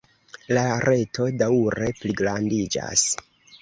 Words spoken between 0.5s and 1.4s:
La reto